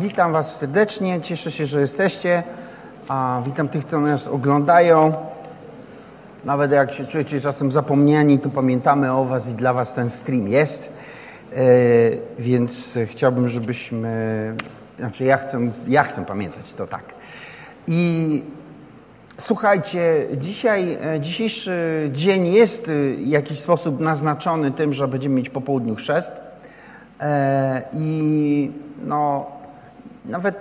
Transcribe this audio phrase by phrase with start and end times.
[0.00, 2.42] Witam Was serdecznie, cieszę się, że jesteście.
[3.08, 5.12] A witam tych, którzy nas oglądają.
[6.44, 10.48] Nawet jak się czujecie czasem zapomniani, to pamiętamy o Was i dla Was ten stream
[10.48, 10.92] jest.
[11.52, 11.56] E,
[12.38, 14.54] więc chciałbym, żebyśmy.
[14.98, 17.04] Znaczy, ja chcę, ja chcę pamiętać to tak.
[17.86, 18.42] I
[19.38, 25.60] słuchajcie, dzisiaj, e, dzisiejszy dzień jest w jakiś sposób naznaczony tym, że będziemy mieć po
[25.60, 26.40] południu chrzest.
[27.20, 28.70] E, I
[29.04, 29.59] no,
[30.24, 30.54] nawet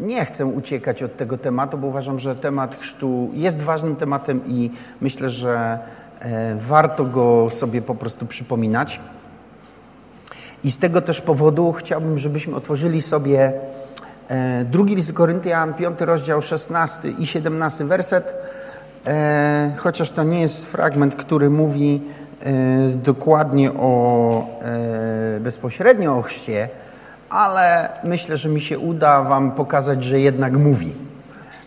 [0.00, 4.70] nie chcę uciekać od tego tematu, bo uważam, że temat chrztu jest ważnym tematem i
[5.00, 5.78] myślę, że
[6.20, 9.00] e, warto go sobie po prostu przypominać.
[10.64, 13.52] I z tego też powodu chciałbym, żebyśmy otworzyli sobie
[14.28, 18.34] e, drugi list Koryntian, piąty rozdział, 16 i 17 werset.
[19.76, 22.02] Chociaż to nie jest fragment, który mówi
[22.94, 24.46] dokładnie o
[25.40, 26.68] bezpośrednio o chrzcie,
[27.34, 30.94] ale myślę, że mi się uda Wam pokazać, że jednak mówi.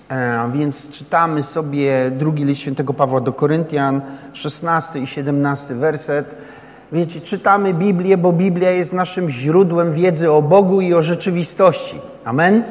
[0.10, 4.02] E, więc czytamy sobie drugi list świętego Pawła do Koryntian,
[4.34, 6.36] 16 i 17 werset.
[6.92, 12.02] Wiecie, czytamy Biblię, bo Biblia jest naszym źródłem wiedzy o Bogu i o rzeczywistości.
[12.26, 12.64] Amen?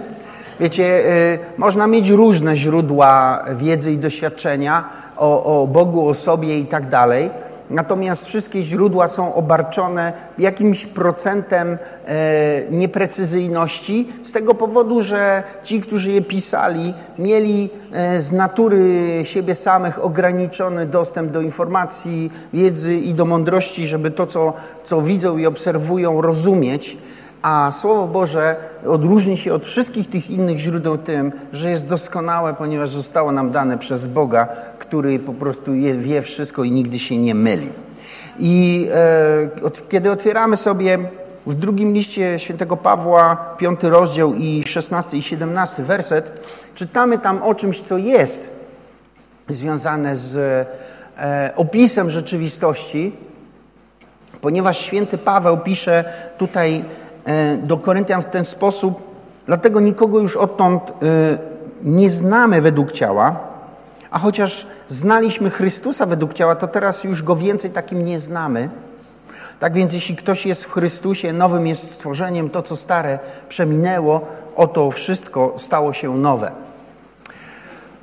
[0.60, 4.84] Wiecie, y, można mieć różne źródła wiedzy i doświadczenia
[5.16, 7.30] o, o Bogu, o sobie i tak dalej.
[7.70, 16.12] Natomiast wszystkie źródła są obarczone jakimś procentem e, nieprecyzyjności, z tego powodu, że ci, którzy
[16.12, 18.80] je pisali, mieli e, z natury
[19.24, 24.52] siebie samych ograniczony dostęp do informacji, wiedzy i do mądrości, żeby to, co,
[24.84, 26.96] co widzą i obserwują, rozumieć.
[27.46, 32.90] A Słowo Boże odróżni się od wszystkich tych innych źródeł tym, że jest doskonałe, ponieważ
[32.90, 37.68] zostało nam dane przez Boga, który po prostu wie wszystko i nigdy się nie myli.
[38.38, 38.88] I
[39.64, 40.98] e, kiedy otwieramy sobie
[41.46, 46.32] w drugim liście świętego Pawła, piąty rozdział i szesnasty i siedemnasty werset,
[46.74, 48.60] czytamy tam o czymś, co jest
[49.48, 50.36] związane z
[51.18, 53.12] e, opisem rzeczywistości,
[54.40, 56.04] ponieważ święty Paweł pisze
[56.38, 56.84] tutaj
[57.62, 59.02] do Koryntian w ten sposób,
[59.46, 60.92] dlatego nikogo już odtąd e,
[61.82, 63.36] nie znamy według ciała,
[64.10, 68.68] a chociaż znaliśmy Chrystusa według ciała, to teraz już go więcej takim nie znamy.
[69.60, 74.20] Tak więc jeśli ktoś jest w Chrystusie, nowym jest stworzeniem, to co stare przeminęło,
[74.56, 76.50] oto wszystko stało się nowe.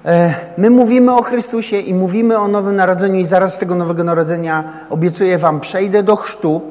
[0.05, 4.03] E, my mówimy o Chrystusie i mówimy o Nowym Narodzeniu i zaraz z tego Nowego
[4.03, 6.61] Narodzenia obiecuję Wam, przejdę do chrztu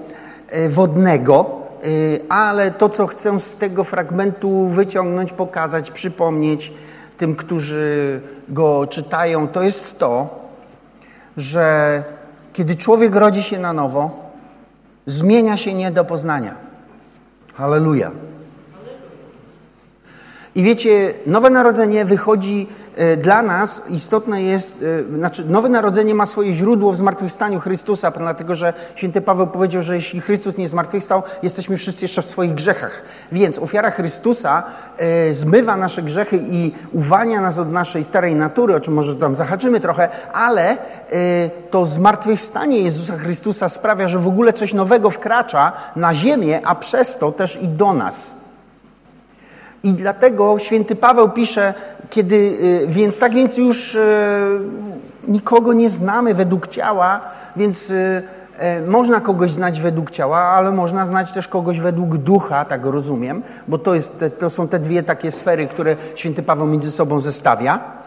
[0.69, 1.62] wodnego,
[2.29, 6.73] ale to, co chcę z tego fragmentu wyciągnąć, pokazać, przypomnieć
[7.17, 10.41] tym, którzy go czytają, to jest to,
[11.37, 12.05] że
[12.53, 14.31] kiedy człowiek rodzi się na nowo,
[15.07, 16.55] zmienia się nie do poznania.
[17.55, 18.11] Halleluja.
[20.55, 22.67] I wiecie, nowe narodzenie wychodzi
[23.17, 28.55] dla nas istotne jest, e, znaczy Nowe Narodzenie ma swoje źródło w zmartwychwstaniu Chrystusa, dlatego
[28.55, 33.03] że święty Paweł powiedział, że jeśli Chrystus nie zmartwychwstał, jesteśmy wszyscy jeszcze w swoich grzechach.
[33.33, 34.63] Więc ofiara Chrystusa
[34.97, 39.37] e, zmywa nasze grzechy i uwalnia nas od naszej starej natury, o czym może tam
[39.37, 40.77] zahaczymy trochę, ale
[41.71, 47.19] to zmartwychwstanie Jezusa Chrystusa sprawia, że w ogóle coś nowego wkracza na ziemię, a przez
[47.19, 48.42] to też i do nas.
[49.85, 51.75] I dlatego święty Paweł pisze,
[52.11, 54.01] kiedy, y, więc tak więc już y,
[55.29, 57.21] nikogo nie znamy według ciała,
[57.57, 58.23] więc y,
[58.87, 63.79] można kogoś znać według ciała, ale można znać też kogoś według ducha, tak rozumiem, bo
[63.79, 68.02] to, jest, to są te dwie takie sfery, które święty Paweł między sobą zestawia.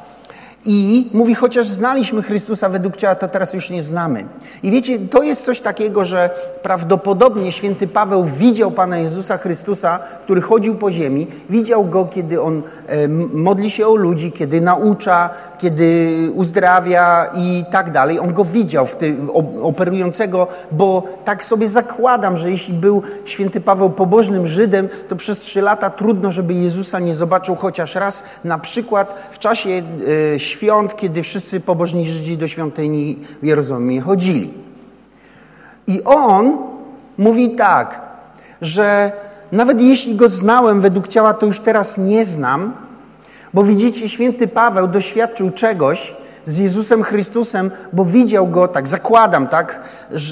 [0.65, 4.25] I mówi, chociaż znaliśmy Chrystusa według ciała, to teraz już nie znamy.
[4.63, 6.29] I wiecie, to jest coś takiego, że
[6.61, 12.63] prawdopodobnie święty Paweł widział Pana Jezusa Chrystusa, który chodził po ziemi, widział go, kiedy on
[12.87, 18.19] e, modli się o ludzi, kiedy naucza, kiedy uzdrawia i tak dalej.
[18.19, 19.29] On go widział w tym,
[19.63, 25.61] operującego, bo tak sobie zakładam, że jeśli był święty Paweł pobożnym Żydem, to przez trzy
[25.61, 31.23] lata trudno, żeby Jezusa nie zobaczył chociaż raz, na przykład w czasie e, świąt, kiedy
[31.23, 34.53] wszyscy pobożni Żydzi do świątyni w Jerozolimie chodzili.
[35.87, 36.57] I on
[37.17, 38.01] mówi tak,
[38.61, 39.11] że
[39.51, 42.73] nawet jeśli go znałem według ciała, to już teraz nie znam,
[43.53, 46.13] bo widzicie, święty Paweł doświadczył czegoś
[46.45, 49.79] z Jezusem Chrystusem, bo widział go, tak zakładam, tak,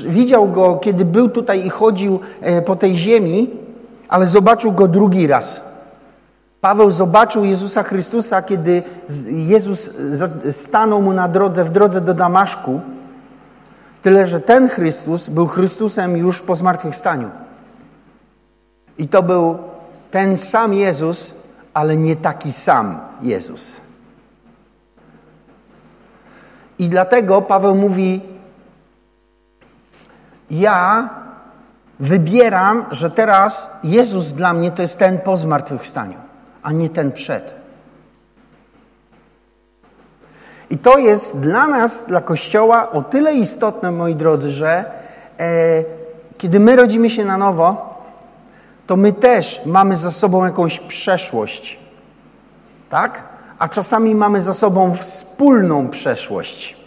[0.07, 3.49] widział go, kiedy był tutaj i chodził e, po tej ziemi,
[4.09, 5.72] ale zobaczył go drugi raz.
[6.63, 8.83] Paweł zobaczył Jezusa Chrystusa, kiedy
[9.27, 9.92] Jezus
[10.51, 12.81] stanął mu na drodze, w drodze do Damaszku.
[14.01, 17.30] Tyle, że ten Chrystus był Chrystusem już po zmartwychwstaniu.
[18.98, 19.57] I to był
[20.12, 21.33] ten sam Jezus,
[21.74, 23.81] ale nie taki sam Jezus.
[26.80, 28.21] I dlatego Paweł mówi:
[30.51, 31.10] Ja
[32.00, 36.22] wybieram, że teraz Jezus dla mnie to jest ten po zmartwychwstaniu,
[36.63, 37.54] a nie ten przed.
[40.69, 44.86] I to jest dla nas, dla Kościoła, o tyle istotne, moi drodzy, że
[45.39, 45.83] e,
[46.38, 47.94] kiedy my rodzimy się na nowo,
[48.88, 51.80] to my też mamy za sobą jakąś przeszłość.
[52.89, 53.24] Tak?
[53.60, 56.77] A czasami mamy za sobą wspólną przeszłość.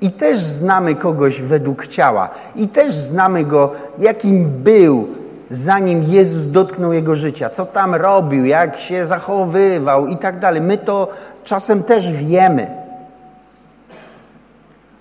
[0.00, 2.30] I też znamy kogoś według ciała.
[2.56, 5.08] I też znamy go, jakim był,
[5.50, 7.50] zanim Jezus dotknął jego życia.
[7.50, 10.60] Co tam robił, jak się zachowywał i tak dalej.
[10.60, 11.08] My to
[11.44, 12.66] czasem też wiemy.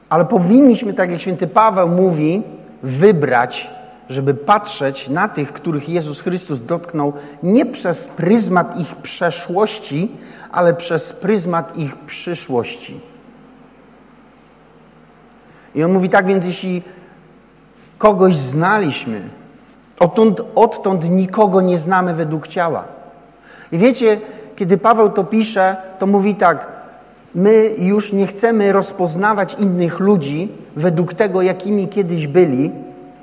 [0.09, 2.43] Ale powinniśmy, tak jak święty Paweł mówi,
[2.83, 3.69] wybrać,
[4.09, 7.13] żeby patrzeć na tych, których Jezus Chrystus dotknął
[7.43, 10.11] nie przez pryzmat ich przeszłości,
[10.51, 12.99] ale przez pryzmat ich przyszłości.
[15.75, 16.83] I on mówi tak, więc jeśli
[17.97, 19.21] kogoś znaliśmy,
[19.99, 22.83] odtąd, odtąd nikogo nie znamy według ciała.
[23.71, 24.21] I wiecie,
[24.55, 26.67] kiedy Paweł to pisze, to mówi tak,
[27.35, 32.71] my już nie chcemy rozpoznawać innych ludzi według tego, jakimi kiedyś byli,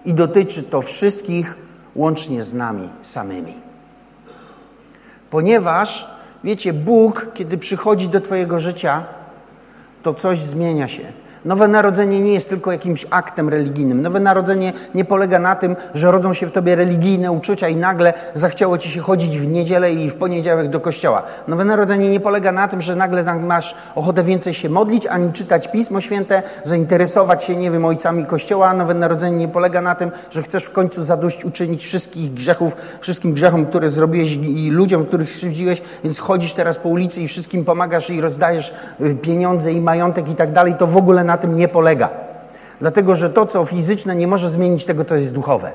[0.05, 1.57] i dotyczy to wszystkich
[1.95, 3.55] łącznie z nami samymi.
[5.31, 6.09] Ponieważ,
[6.45, 9.05] wiecie, Bóg, kiedy przychodzi do Twojego życia,
[10.03, 11.13] to coś zmienia się.
[11.45, 14.03] Nowe narodzenie nie jest tylko jakimś aktem religijnym.
[14.03, 18.13] Nowe narodzenie nie polega na tym, że rodzą się w tobie religijne uczucia i nagle
[18.35, 21.23] zachciało ci się chodzić w niedzielę i w poniedziałek do kościoła.
[21.49, 25.69] Nowe narodzenie nie polega na tym, że nagle masz ochotę więcej się modlić, ani czytać
[25.69, 28.75] Pismo Święte, zainteresować się, nie wiem, ojcami kościoła.
[28.75, 33.33] Nowe narodzenie nie polega na tym, że chcesz w końcu zadość uczynić wszystkich grzechów, wszystkim
[33.33, 38.11] grzechom, które zrobiłeś i ludziom, których skrzywdziłeś, więc chodzisz teraz po ulicy i wszystkim pomagasz
[38.11, 40.75] i rozdajesz y, pieniądze i majątek i tak dalej.
[40.79, 42.11] To w ogóle na na tym nie polega.
[42.81, 45.73] Dlatego, że to, co fizyczne, nie może zmienić tego, co jest duchowe.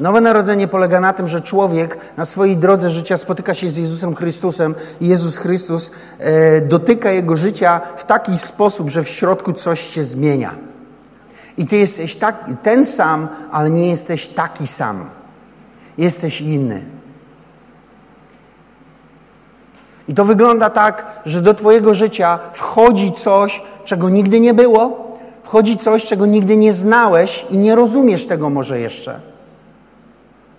[0.00, 4.14] Nowe narodzenie polega na tym, że człowiek na swojej drodze życia spotyka się z Jezusem
[4.14, 9.80] Chrystusem i Jezus Chrystus e, dotyka jego życia w taki sposób, że w środku coś
[9.80, 10.54] się zmienia.
[11.58, 15.10] I ty jesteś tak, ten sam, ale nie jesteś taki sam.
[15.98, 16.97] Jesteś inny.
[20.08, 25.08] I to wygląda tak, że do Twojego życia wchodzi coś, czego nigdy nie było,
[25.42, 29.20] wchodzi coś, czego nigdy nie znałeś i nie rozumiesz tego może jeszcze.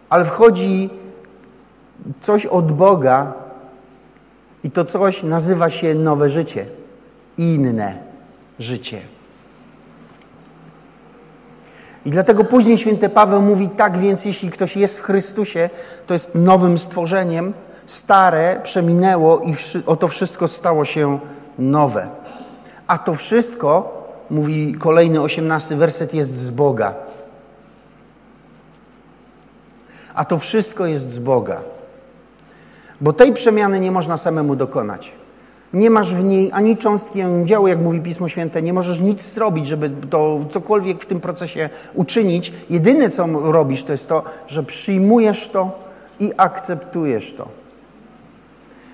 [0.10, 0.90] Ale wchodzi
[2.22, 3.34] coś od Boga
[4.64, 6.66] i to coś nazywa się nowe życie,
[7.38, 7.98] inne
[8.60, 9.02] życie.
[12.06, 15.70] I dlatego później święty Paweł mówi, tak więc jeśli ktoś jest w Chrystusie,
[16.08, 17.54] to jest nowym stworzeniem,
[17.90, 19.54] stare przeminęło i
[19.86, 21.20] oto wszystko stało się
[21.60, 22.08] nowe.
[22.88, 26.94] A to wszystko, mówi kolejny osiemnasty werset, jest z Boga.
[30.14, 31.62] A to wszystko jest z Boga.
[33.02, 35.12] Bo tej przemiany nie można samemu dokonać.
[35.74, 38.62] Nie masz w niej ani cząstki, ani działu, jak mówi Pismo Święte.
[38.62, 42.54] Nie możesz nic zrobić, żeby to cokolwiek w tym procesie uczynić.
[42.70, 45.80] Jedyne, co robisz, to jest to, że przyjmujesz to
[46.20, 47.59] i akceptujesz to.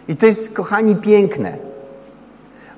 [0.07, 1.57] I to jest, kochani, piękne.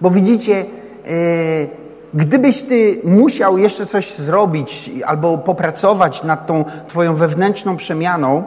[0.01, 0.65] Bo widzicie,
[1.05, 1.69] yy,
[2.13, 8.43] gdybyś ty musiał jeszcze coś zrobić albo popracować nad tą twoją wewnętrzną przemianą,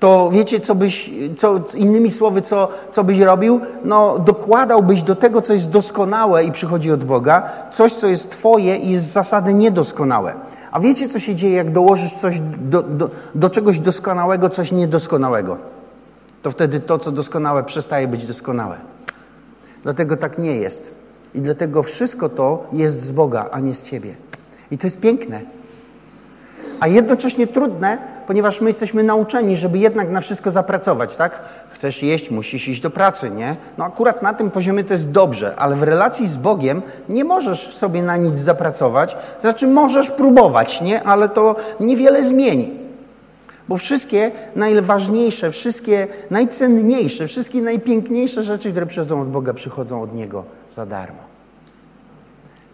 [0.00, 3.60] to wiecie, co byś, co, innymi słowy, co, co byś robił?
[3.84, 7.42] No, dokładałbyś do tego, co jest doskonałe i przychodzi od Boga,
[7.72, 10.34] coś, co jest Twoje i jest z zasady niedoskonałe.
[10.72, 15.56] A wiecie, co się dzieje, jak dołożysz coś do, do, do czegoś doskonałego, coś niedoskonałego?
[16.42, 18.76] To wtedy to, co doskonałe, przestaje być doskonałe.
[19.82, 20.94] Dlatego tak nie jest.
[21.34, 24.14] I dlatego wszystko to jest z Boga, a nie z Ciebie.
[24.70, 25.40] I to jest piękne.
[26.80, 31.40] A jednocześnie trudne, ponieważ my jesteśmy nauczeni, żeby jednak na wszystko zapracować, tak?
[31.70, 33.56] Chcesz jeść, musisz iść do pracy, nie?
[33.78, 37.74] No akurat na tym poziomie to jest dobrze, ale w relacji z Bogiem nie możesz
[37.74, 39.16] sobie na nic zapracować.
[39.40, 41.02] Znaczy możesz próbować, nie?
[41.02, 42.79] Ale to niewiele zmieni.
[43.70, 50.44] Bo wszystkie najważniejsze, wszystkie najcenniejsze, wszystkie najpiękniejsze rzeczy, które przychodzą od Boga, przychodzą od Niego
[50.70, 51.22] za darmo.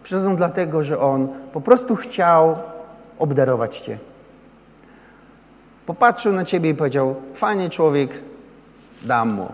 [0.03, 2.55] Przychodzą dlatego, że On po prostu chciał
[3.19, 3.97] obdarować Cię.
[5.85, 8.19] Popatrzył na Ciebie i powiedział, fajny człowiek,
[9.03, 9.51] dam mu.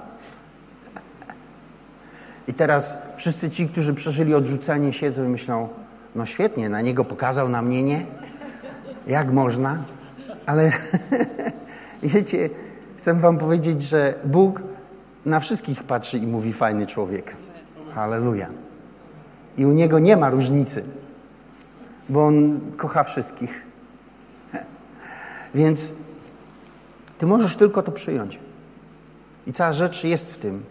[2.48, 5.70] I teraz wszyscy ci, którzy przeżyli odrzucenie, siedzą i myślą,
[6.16, 8.06] no świetnie, na niego pokazał, na mnie nie.
[9.08, 9.78] Jak można?
[10.46, 10.72] Ale
[12.04, 12.50] wiecie,
[12.98, 14.62] chcę wam powiedzieć, że Bóg
[15.26, 17.36] na wszystkich patrzy i mówi fajny człowiek.
[17.96, 18.50] Halleluja.
[19.58, 20.84] I u Niego nie ma różnicy,
[22.10, 23.62] bo On kocha wszystkich.
[25.56, 25.92] Więc
[27.24, 28.40] Ty możesz tylko to przyjąć.
[29.48, 30.64] I cała rzecz jest w tym,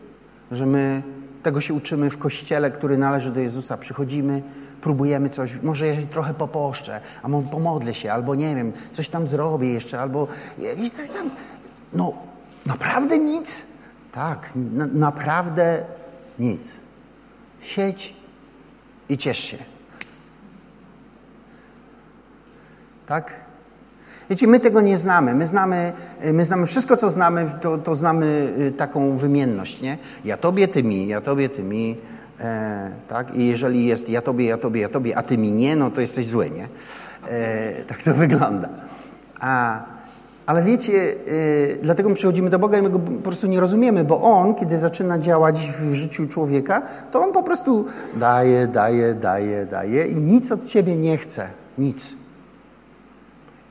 [0.50, 1.02] że my
[1.42, 3.76] tego się uczymy w kościele, który należy do Jezusa.
[3.76, 4.42] Przychodzimy,
[4.82, 9.08] próbujemy coś, może ja się trochę poposzczę, a może pomodlę się, albo nie wiem, coś
[9.08, 10.28] tam zrobię jeszcze, albo
[10.92, 11.30] coś tam.
[11.92, 12.12] No,
[12.66, 13.66] naprawdę nic?
[14.12, 15.84] Tak, na, naprawdę
[16.38, 16.76] nic.
[17.60, 18.14] Siedź
[19.08, 19.58] i ciesz się.
[23.06, 23.32] Tak?
[24.30, 25.34] Wiecie, my tego nie znamy.
[25.34, 25.92] My znamy,
[26.32, 29.98] my znamy wszystko, co znamy, to, to znamy y, taką wymienność, nie?
[30.24, 31.96] Ja tobie, ty mi, ja tobie, ty mi.
[32.42, 33.34] E, tak?
[33.34, 36.00] I jeżeli jest ja tobie, ja tobie, ja tobie, a ty mi nie, no to
[36.00, 36.68] jesteś zły, nie?
[37.28, 38.68] E, tak to wygląda.
[39.40, 39.80] A,
[40.46, 44.04] ale wiecie, y, dlatego my przychodzimy do Boga i my go po prostu nie rozumiemy,
[44.04, 49.66] bo On, kiedy zaczyna działać w życiu człowieka, to On po prostu daje, daje, daje,
[49.66, 51.46] daje i nic od ciebie nie chce.
[51.78, 52.21] Nic.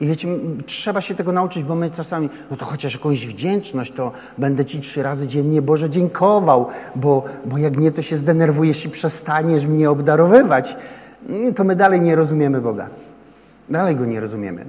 [0.02, 0.28] I wiecie,
[0.66, 4.80] trzeba się tego nauczyć, bo my czasami, no to chociaż jakąś wdzięczność, to będę Ci
[4.80, 6.66] trzy razy dziennie Boże dziękował,
[6.96, 10.76] bo, bo jak nie, to się zdenerwujesz i przestaniesz mnie obdarowywać.
[11.56, 12.88] To my dalej nie rozumiemy Boga.
[13.70, 14.64] Dalej Go nie rozumiemy.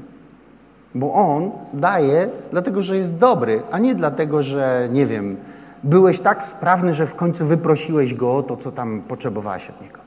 [0.96, 5.38] Bo On daje dlatego, że jest dobry, a nie dlatego, że, nie wiem,
[5.84, 10.00] byłeś tak sprawny, że w końcu wyprosiłeś Go o to, co tam potrzebowałeś od Niego.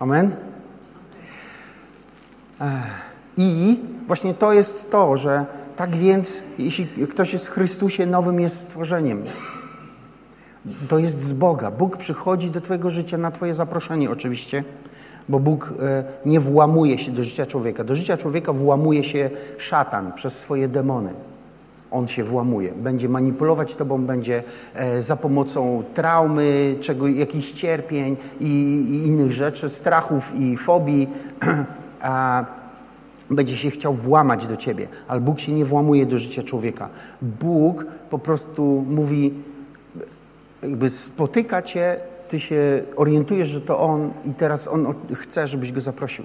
[0.00, 0.47] Amen?
[3.36, 5.46] I właśnie to jest to, że
[5.76, 9.22] tak więc, jeśli ktoś jest w Chrystusie, nowym jest stworzeniem.
[10.88, 11.70] To jest z Boga.
[11.70, 14.64] Bóg przychodzi do Twojego życia na Twoje zaproszenie, oczywiście,
[15.28, 17.84] bo Bóg e, nie włamuje się do życia człowieka.
[17.84, 21.10] Do życia człowieka włamuje się szatan przez swoje demony.
[21.90, 24.42] On się włamuje, będzie manipulować Tobą, będzie
[24.74, 28.46] e, za pomocą traumy, czego, jakichś cierpień i,
[28.90, 31.08] i innych rzeczy, strachów i fobii
[33.30, 36.88] będzie się chciał włamać do ciebie, ale Bóg się nie włamuje do życia człowieka.
[37.22, 39.34] Bóg po prostu mówi,
[40.62, 41.96] jakby spotyka cię,
[42.28, 46.24] ty się orientujesz, że to On i teraz On chce, żebyś Go zaprosił.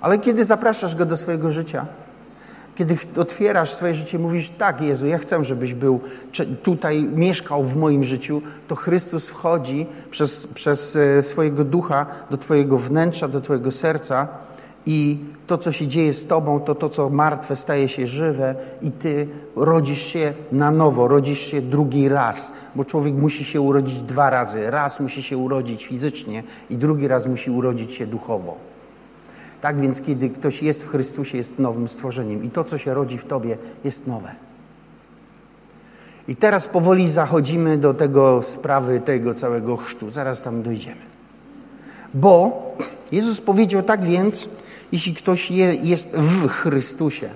[0.00, 1.86] Ale kiedy zapraszasz Go do swojego życia,
[2.78, 6.00] kiedy otwierasz swoje życie, mówisz, tak Jezu, ja chcę, żebyś był
[6.62, 12.78] tutaj, mieszkał w moim życiu, to Chrystus wchodzi przez, przez e, swojego ducha do Twojego
[12.78, 14.28] wnętrza, do Twojego serca
[14.86, 18.90] i to, co się dzieje z Tobą, to to, co martwe, staje się żywe i
[18.90, 24.30] Ty rodzisz się na nowo, rodzisz się drugi raz, bo człowiek musi się urodzić dwa
[24.30, 24.70] razy.
[24.70, 28.67] Raz musi się urodzić fizycznie i drugi raz musi urodzić się duchowo.
[29.60, 33.18] Tak więc, kiedy ktoś jest w Chrystusie, jest nowym stworzeniem i to, co się rodzi
[33.18, 34.34] w Tobie, jest nowe.
[36.28, 40.10] I teraz powoli zachodzimy do tego sprawy, tego całego chrztu.
[40.10, 41.00] Zaraz tam dojdziemy.
[42.14, 42.62] Bo
[43.12, 44.48] Jezus powiedział tak więc,
[44.92, 47.28] jeśli ktoś je, jest w Chrystusie.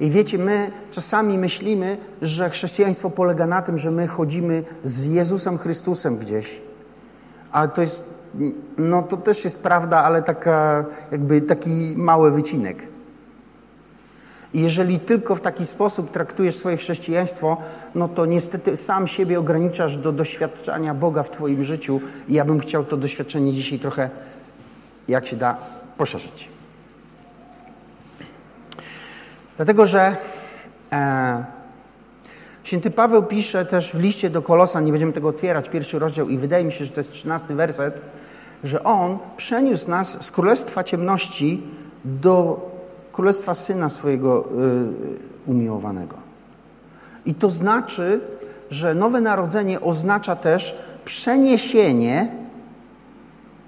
[0.00, 5.58] I wiecie, my czasami myślimy, że chrześcijaństwo polega na tym, że my chodzimy z Jezusem
[5.58, 6.60] Chrystusem gdzieś.
[7.52, 8.19] Ale to jest
[8.78, 12.90] no to też jest prawda, ale taka, jakby taki mały wycinek.
[14.54, 17.56] Jeżeli tylko w taki sposób traktujesz swoje chrześcijaństwo,
[17.94, 22.00] no to niestety sam siebie ograniczasz do doświadczania Boga w Twoim życiu.
[22.28, 24.10] I ja bym chciał to doświadczenie dzisiaj trochę,
[25.08, 25.56] jak się da,
[25.96, 26.48] poszerzyć.
[29.56, 30.16] Dlatego, że
[30.92, 31.59] e,
[32.64, 36.38] Święty Paweł pisze też w liście do Kolosa, nie będziemy tego otwierać, pierwszy rozdział i
[36.38, 38.00] wydaje mi się, że to jest trzynasty werset,
[38.64, 41.62] że On przeniósł nas z królestwa ciemności
[42.04, 42.66] do
[43.12, 44.44] królestwa Syna swojego
[45.46, 46.16] y, umiłowanego.
[47.26, 48.20] I to znaczy,
[48.70, 52.28] że nowe narodzenie oznacza też przeniesienie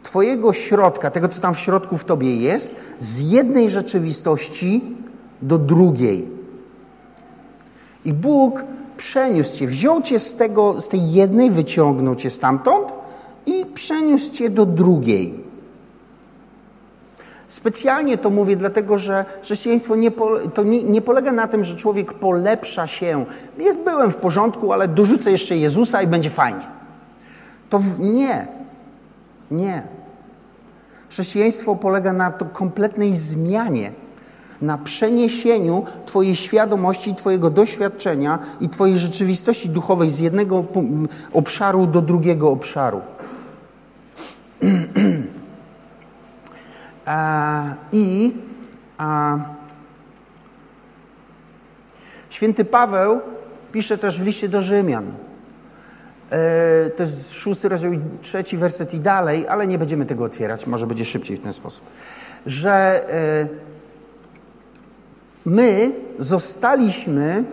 [0.03, 4.97] Twojego środka, tego co tam w środku w Tobie jest, z jednej rzeczywistości
[5.43, 6.29] do drugiej.
[8.05, 8.65] I Bóg
[9.03, 12.93] przeniósł Cię, wziął Cię z, tego, z tej jednej, wyciągnął Cię stamtąd
[13.47, 15.35] i przeniósł Cię do drugiej.
[17.49, 21.77] Specjalnie to mówię, dlatego że chrześcijaństwo nie, po, to nie, nie, polega na tym, że
[21.77, 23.25] człowiek polepsza się.
[23.59, 26.67] Jest, byłem w porządku, ale dorzucę jeszcze Jezusa i będzie fajnie.
[27.71, 28.47] To w, nie.
[29.51, 29.83] Nie.
[31.11, 33.93] Chrześcijaństwo polega na to kompletnej zmianie
[34.63, 40.65] na przeniesieniu Twojej świadomości, Twojego doświadczenia i Twojej rzeczywistości duchowej z jednego
[41.33, 43.01] obszaru do drugiego obszaru.
[47.93, 48.33] I
[52.31, 53.21] Święty Paweł
[53.73, 55.13] pisze też w liście do Rzymian.
[56.31, 57.93] E, to jest szósty rozdział,
[58.23, 61.85] trzeci werset i dalej, ale nie będziemy tego otwierać, może będzie szybciej w ten sposób.
[62.47, 63.72] Że e,
[65.45, 67.45] my zostaliśmy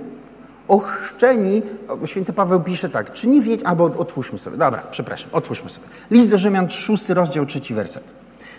[0.68, 1.62] ochrzczeni,
[2.06, 5.88] święty Paweł pisze tak, czy nie wiecie, albo otwórzmy sobie, dobra, przepraszam, otwórzmy sobie.
[6.12, 8.04] List do Rzymian, szósty rozdział, trzeci werset.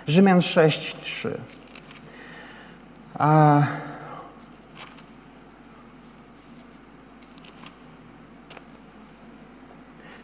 [0.07, 1.39] Rzymian 6, 3.
[3.19, 3.63] A...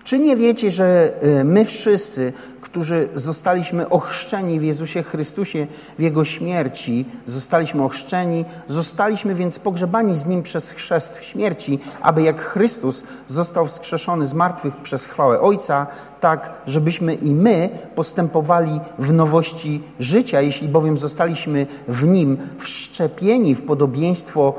[0.05, 2.33] Czy nie wiecie, że y, my wszyscy,
[2.76, 5.66] którzy zostaliśmy ochrzczeni w Jezusie Chrystusie,
[5.99, 12.23] w Jego śmierci, zostaliśmy ochrzczeni, zostaliśmy więc pogrzebani z Nim przez chrzest w śmierci, aby
[12.23, 15.87] jak Chrystus został wskrzeszony z martwych przez chwałę Ojca,
[16.21, 23.62] tak, żebyśmy i my postępowali w nowości życia, jeśli bowiem zostaliśmy w Nim wszczepieni w
[23.62, 24.54] podobieństwo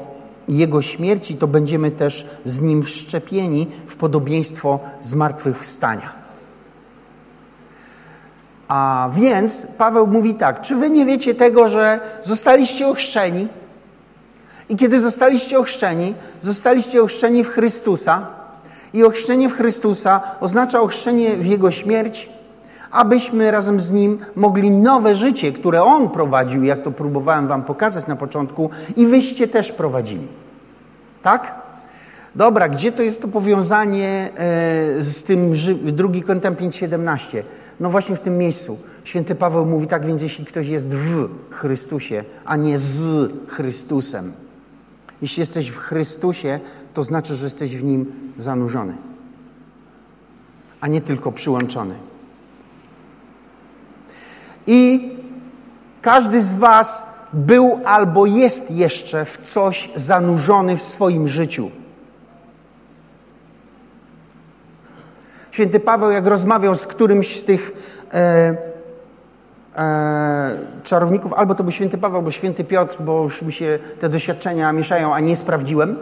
[0.48, 6.27] jego śmierci, to będziemy też z Nim wszczepieni w podobieństwo zmartwychwstania.
[8.68, 13.48] A więc Paweł mówi tak, czy wy nie wiecie tego, że zostaliście ochrzczeni?
[14.70, 18.28] I kiedy zostaliście ochrzczeni, zostaliście ochrzczeni w Chrystusa.
[18.94, 22.30] I ochrzczenie w Chrystusa oznacza ochrzczenie w Jego śmierć,
[22.92, 28.08] abyśmy razem z Nim mogli nowe życie, które On prowadził, jak to próbowałem Wam pokazać
[28.08, 30.28] na początku, i wyście też prowadzili.
[31.22, 31.56] Tak?
[32.36, 37.44] Dobra, gdzie to jest to powiązanie e, z tym 2 Koryntian 5,17?
[37.80, 38.78] No właśnie w tym miejscu.
[39.04, 44.34] Święty Paweł mówi tak, więc jeśli ktoś jest w Chrystusie, a nie z Chrystusem.
[45.22, 46.60] Jeśli jesteś w Chrystusie,
[46.94, 48.98] to znaczy, że jesteś w Nim zanurzony,
[50.82, 51.96] a nie tylko przyłączony.
[54.68, 55.12] I
[56.02, 61.72] każdy z Was był albo jest jeszcze w coś zanurzony w swoim życiu.
[65.58, 67.72] Święty Paweł, jak rozmawiał z którymś z tych
[68.14, 68.58] e,
[69.76, 74.10] e, czarowników, albo to był święty Paweł, albo święty Piotr, bo już mi się te
[74.10, 75.96] doświadczenia mieszają, a nie sprawdziłem,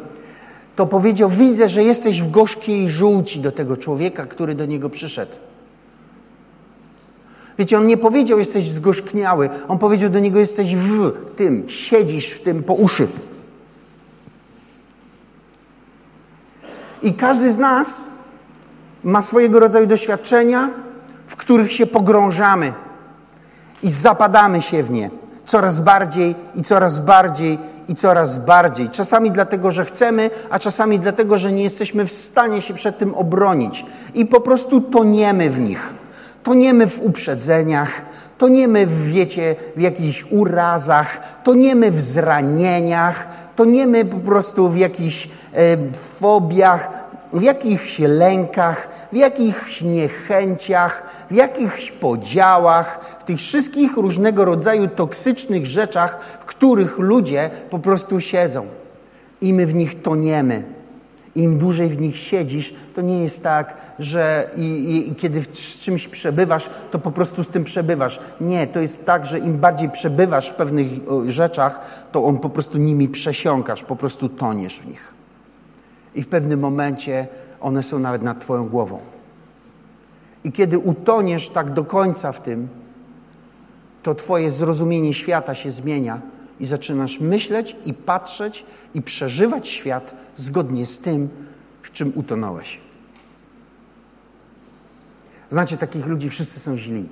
[0.75, 5.35] to powiedział: Widzę, że jesteś w gorzkiej żółci do tego człowieka, który do niego przyszedł.
[7.57, 9.49] Wiecie, on nie powiedział, jesteś zgorzkniały.
[9.67, 13.07] On powiedział do niego, jesteś w tym, siedzisz w tym po uszy.
[17.03, 18.14] I każdy z nas
[19.05, 20.69] ma swojego rodzaju doświadczenia,
[21.27, 22.73] w których się pogrążamy
[23.83, 25.09] i zapadamy się w nie
[25.45, 28.89] coraz bardziej i coraz bardziej i coraz bardziej.
[28.89, 33.15] Czasami dlatego, że chcemy, a czasami dlatego, że nie jesteśmy w stanie się przed tym
[33.15, 35.93] obronić i po prostu toniemy w nich.
[36.43, 38.01] Toniemy w uprzedzeniach,
[38.37, 45.77] toniemy w, wiecie, w jakichś urazach, toniemy w zranieniach, toniemy po prostu w jakichś e,
[45.93, 46.89] fobiach,
[47.33, 55.65] w jakichś lękach, w jakichś niechęciach, w jakichś podziałach, w tych wszystkich różnego rodzaju toksycznych
[55.65, 58.67] rzeczach, w których ludzie po prostu siedzą.
[59.41, 60.63] I my w nich toniemy.
[61.35, 65.77] Im dłużej w nich siedzisz, to nie jest tak, że i, i, i kiedy z
[65.79, 68.19] czymś przebywasz, to po prostu z tym przebywasz.
[68.41, 70.87] Nie, to jest tak, że im bardziej przebywasz w pewnych
[71.27, 71.79] rzeczach,
[72.11, 75.14] to on po prostu nimi przesiąkasz, po prostu toniesz w nich
[76.15, 77.27] i w pewnym momencie
[77.61, 78.99] one są nawet nad Twoją głową.
[80.43, 82.67] I kiedy utoniesz tak do końca w tym,
[84.03, 86.21] to Twoje zrozumienie świata się zmienia
[86.59, 91.29] i zaczynasz myśleć i patrzeć i przeżywać świat zgodnie z tym,
[91.81, 92.79] w czym utonąłeś.
[95.51, 97.09] Znacie takich ludzi, wszyscy są źli.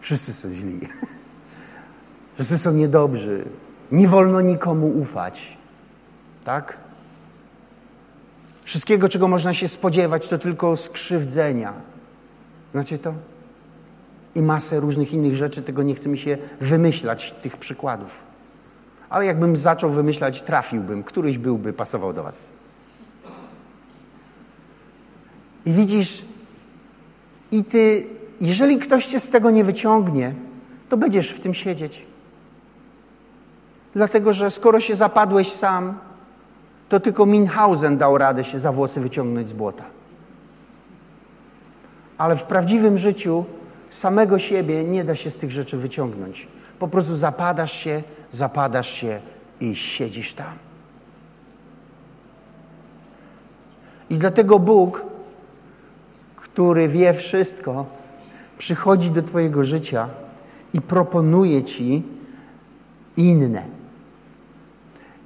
[0.00, 0.80] Wszyscy są źli.
[2.34, 3.44] Wszyscy są niedobrzy.
[3.92, 5.58] Nie wolno nikomu ufać.
[6.46, 6.76] Tak?
[8.64, 11.72] Wszystkiego, czego można się spodziewać, to tylko skrzywdzenia.
[12.72, 13.14] Znacie to?
[14.34, 18.22] I masę różnych innych rzeczy, tego nie chce mi się wymyślać, tych przykładów.
[19.08, 22.52] Ale jakbym zaczął wymyślać, trafiłbym, któryś byłby pasował do Was.
[25.66, 26.24] I widzisz,
[27.52, 28.06] i ty,
[28.40, 30.34] jeżeli ktoś cię z tego nie wyciągnie,
[30.88, 32.06] to będziesz w tym siedzieć.
[33.94, 36.05] Dlatego, że skoro się zapadłeś sam,
[36.88, 39.84] to tylko Minhausen dał radę się za włosy wyciągnąć z błota.
[42.18, 43.44] Ale w prawdziwym życiu
[43.90, 46.48] samego siebie nie da się z tych rzeczy wyciągnąć.
[46.78, 49.20] Po prostu zapadasz się, zapadasz się
[49.60, 50.52] i siedzisz tam.
[54.10, 55.04] I dlatego Bóg,
[56.36, 57.86] który wie wszystko,
[58.58, 60.08] przychodzi do Twojego życia
[60.74, 62.02] i proponuje Ci
[63.16, 63.75] inne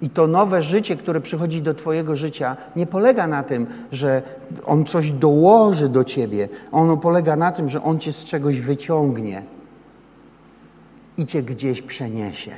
[0.02, 4.22] I to nowe życie, które przychodzi do Twojego życia, nie polega na tym, że
[4.66, 6.48] On coś dołoży do Ciebie.
[6.72, 9.42] Ono polega na tym, że On Cię z czegoś wyciągnie
[11.16, 12.52] i Cię gdzieś przeniesie.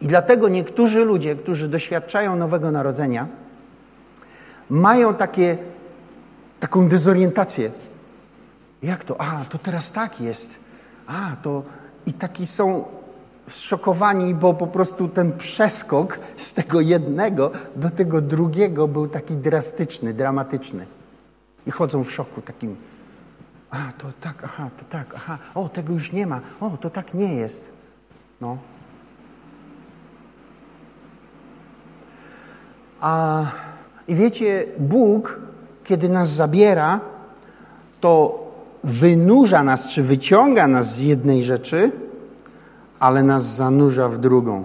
[0.00, 3.26] I dlatego niektórzy ludzie, którzy doświadczają nowego narodzenia,
[4.70, 5.58] mają takie,
[6.60, 7.70] taką dezorientację.
[8.82, 9.20] Jak to?
[9.20, 10.58] A, to teraz tak jest.
[11.06, 11.62] A, to.
[12.06, 12.84] I taki są
[13.48, 20.14] zszokowani, bo po prostu ten przeskok z tego jednego do tego drugiego był taki drastyczny,
[20.14, 20.86] dramatyczny.
[21.66, 22.76] I chodzą w szoku takim.
[23.70, 27.14] A, to tak, aha, to tak, aha, o, tego już nie ma, o, to tak
[27.14, 27.70] nie jest.
[28.40, 28.58] No.
[33.00, 33.44] A,
[34.08, 35.40] I wiecie, Bóg,
[35.84, 37.00] kiedy nas zabiera,
[38.00, 38.46] to
[38.84, 41.92] wynurza nas, czy wyciąga nas z jednej rzeczy,
[43.00, 44.64] ale nas zanurza w drugą.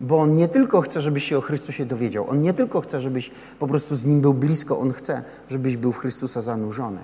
[0.00, 3.30] Bo On nie tylko chce, żebyś się o Chrystusie dowiedział, On nie tylko chce, żebyś
[3.58, 6.98] po prostu z Nim był blisko, On chce, żebyś był w Chrystusa zanurzony.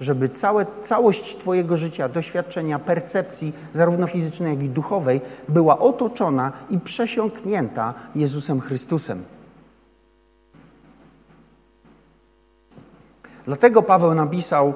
[0.00, 6.80] Żeby całe, całość Twojego życia, doświadczenia, percepcji, zarówno fizycznej, jak i duchowej, była otoczona i
[6.80, 9.24] przesiąknięta Jezusem Chrystusem.
[13.46, 14.74] Dlatego Paweł napisał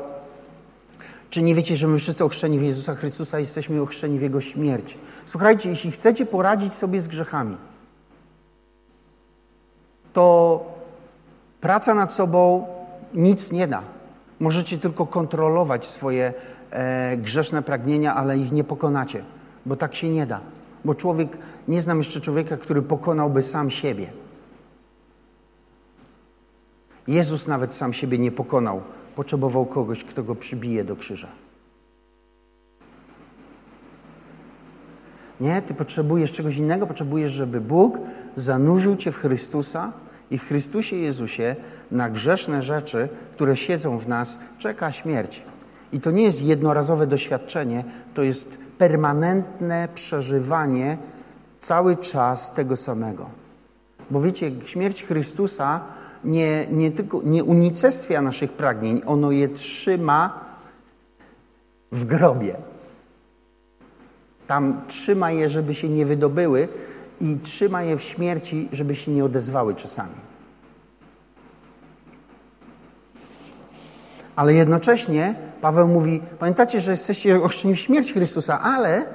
[1.31, 4.99] czy nie wiecie, że my wszyscy ochrzczeni w Jezusa Chrystusa jesteśmy ochrzczeni w Jego śmierć?
[5.27, 7.57] Słuchajcie, jeśli chcecie poradzić sobie z grzechami,
[10.13, 10.65] to
[11.61, 12.67] praca nad sobą
[13.15, 13.83] nic nie da.
[14.41, 16.35] Możecie tylko kontrolować swoje
[16.71, 19.25] e, grzeszne pragnienia, ale ich nie pokonacie,
[19.67, 20.41] bo tak się nie da.
[20.85, 21.39] Bo człowiek,
[21.69, 24.13] nie znam jeszcze człowieka, który pokonałby sam siebie.
[27.09, 28.83] Jezus nawet sam siebie nie pokonał
[29.19, 31.29] potrzebował kogoś, kto go przybije do krzyża.
[35.41, 37.99] Nie, ty potrzebujesz czegoś innego, potrzebujesz, żeby Bóg
[38.37, 39.93] zanurzył cię w Chrystusa
[40.31, 41.57] i w Chrystusie Jezusie
[41.91, 45.43] na grzeszne rzeczy, które siedzą w nas, czeka śmierć.
[45.93, 50.99] I to nie jest jednorazowe doświadczenie, to jest permanentne przeżywanie
[51.59, 53.31] cały czas tego samego.
[54.11, 55.81] Bo wiecie, śmierć Chrystusa
[56.25, 60.41] nie, nie, tylko, nie unicestwia naszych pragnień, ono je trzyma
[61.93, 62.57] w grobie.
[64.47, 66.69] Tam trzyma je, żeby się nie wydobyły
[67.21, 70.15] i trzyma je w śmierci, żeby się nie odezwały czasami.
[74.37, 79.07] Ale jednocześnie Paweł mówi: Pamiętacie, że jesteście ochrzczeni w śmierć Chrystusa, ale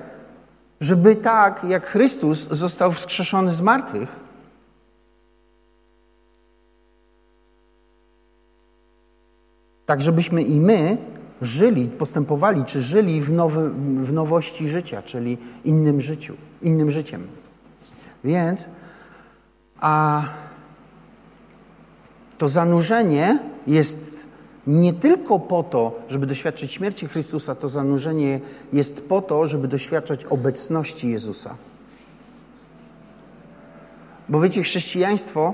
[0.80, 4.23] żeby tak jak Chrystus został wskrzeszony z martwych,
[9.86, 10.98] Tak, żebyśmy i my
[11.42, 13.70] żyli, postępowali, czy żyli w, nowy,
[14.04, 17.28] w nowości życia, czyli innym życiu, innym życiem.
[18.24, 18.66] Więc
[19.80, 20.24] a
[22.38, 24.28] to zanurzenie jest
[24.68, 28.40] nie tylko po to, żeby doświadczyć śmierci Chrystusa, to zanurzenie
[28.74, 31.56] jest po to, żeby doświadczać obecności Jezusa.
[34.30, 35.54] Bo wiecie, chrześcijaństwo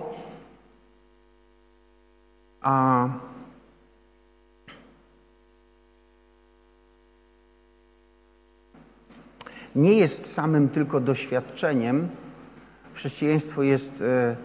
[2.62, 3.08] a
[9.76, 12.10] nie jest samym tylko doświadczeniem.
[12.94, 14.36] Chrześcijaństwo jest, e,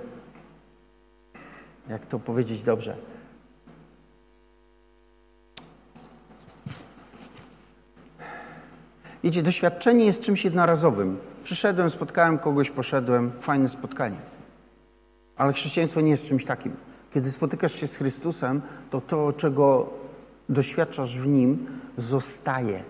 [1.89, 2.97] jak to powiedzieć dobrze,
[9.25, 11.19] Wiecie, doświadczenie jest czymś jednorazowym.
[11.45, 14.17] Przyszedłem, spotkałem kogoś, poszedłem, fajne spotkanie.
[15.37, 16.77] Ale chrześcijaństwo nie jest czymś takim.
[17.15, 19.91] Kiedy spotykasz się z Chrystusem, to to, czego
[20.49, 22.83] doświadczasz w Nim, zostaje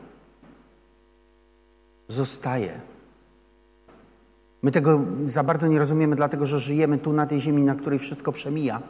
[2.09, 2.81] zostaje.
[4.63, 7.99] My tego za bardzo nie rozumiemy, dlatego że żyjemy tu na tej ziemi, na której
[7.99, 8.83] wszystko przemija.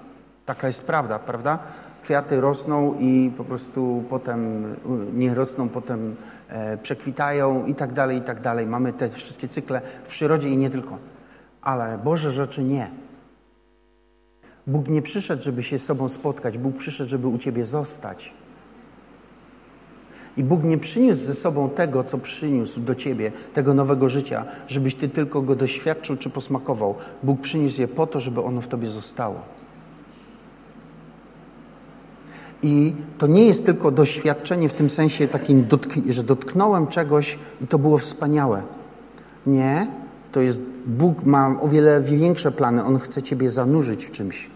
[0.47, 1.59] Taka jest prawda, prawda?
[2.03, 4.65] Kwiaty rosną i po prostu potem
[5.15, 6.17] nie rosną, potem
[6.49, 8.67] e, przekwitają i tak dalej, i tak dalej.
[8.67, 10.99] Mamy te wszystkie cykle w przyrodzie i nie tylko.
[11.63, 12.91] Ale Boże rzeczy nie.
[14.67, 16.59] Bóg nie przyszedł, żeby się z Tobą spotkać.
[16.59, 18.33] Bóg przyszedł, żeby u Ciebie zostać.
[20.37, 24.95] I Bóg nie przyniósł ze sobą tego, co przyniósł do ciebie, tego nowego życia, żebyś
[24.95, 26.95] ty tylko go doświadczył czy posmakował.
[27.23, 29.41] Bóg przyniósł je po to, żeby ono w tobie zostało.
[32.63, 35.67] I to nie jest tylko doświadczenie w tym sensie takim,
[36.09, 38.63] że dotknąłem czegoś i to było wspaniałe.
[39.47, 39.87] Nie,
[40.33, 42.85] to jest, Bóg ma o wiele większe plany.
[42.85, 44.51] On chce Ciebie zanurzyć w czymś,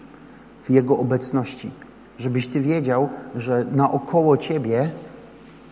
[0.63, 1.71] w Jego obecności,
[2.19, 4.91] żebyś Ty wiedział, że naokoło Ciebie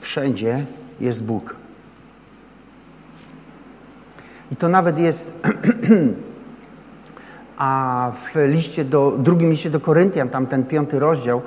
[0.07, 0.67] Wszędzie
[1.01, 1.57] jest Bóg.
[4.53, 5.35] I to nawet jest
[7.59, 11.43] a w liście do, drugim liście do Koryntian, tam ten piąty rozdział,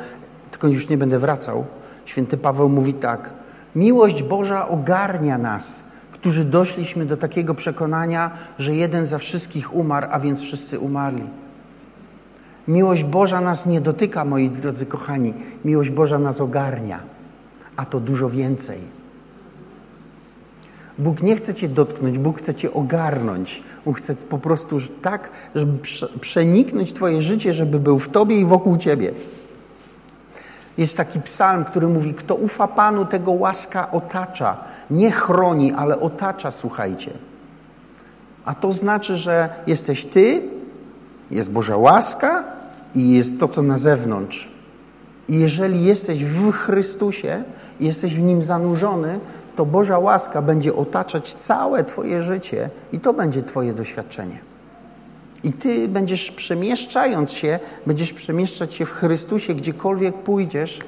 [0.52, 1.65] tylko już nie będę wracał,
[2.06, 3.30] święty Paweł mówi tak.
[3.76, 10.19] Miłość Boża ogarnia nas, którzy doszliśmy do takiego przekonania, że jeden za wszystkich umarł, a
[10.19, 11.24] więc wszyscy umarli.
[12.67, 15.34] Miłość Boża nas nie dotyka, moi drodzy kochani.
[15.65, 17.00] Miłość Boża nas ogarnia,
[17.80, 18.80] a to dużo więcej.
[20.98, 23.63] Bóg nie chce Cię dotknąć, Bóg chce Cię ogarnąć.
[23.86, 25.78] On chce po prostu tak, żeby
[26.22, 29.12] przeniknąć Twoje życie, żeby był w Tobie i wokół Ciebie.
[30.78, 34.58] Jest taki psalm, który mówi: Kto ufa Panu, tego łaska otacza.
[34.89, 37.12] Nie chroni, ale otacza, słuchajcie.
[38.46, 40.42] A to znaczy, że jesteś Ty,
[41.32, 42.44] jest Boża łaska
[42.96, 44.60] i jest to, co na zewnątrz.
[45.30, 47.44] I jeżeli jesteś w Chrystusie,
[47.80, 49.20] jesteś w Nim zanurzony,
[49.56, 54.38] to Boża łaska będzie otaczać całe Twoje życie i to będzie Twoje doświadczenie.
[55.44, 60.80] I Ty będziesz przemieszczając się, będziesz przemieszczać się w Chrystusie, gdziekolwiek pójdziesz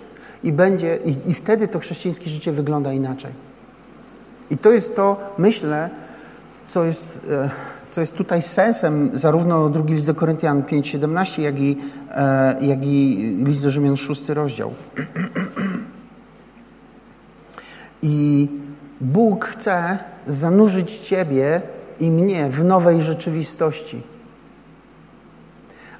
[0.44, 3.32] i, będzie, i, i wtedy to chrześcijańskie życie wygląda inaczej.
[4.52, 5.90] I to jest to, myślę,
[6.66, 7.50] co jest, e,
[7.90, 11.78] co jest tutaj sensem zarówno drugi list do Koryntian 5,17, jak i,
[12.12, 14.74] e, jak i list do Rzymian 6 rozdział.
[18.02, 18.48] I
[19.02, 21.62] Bóg chce zanurzyć Ciebie
[22.00, 24.02] i mnie w nowej rzeczywistości.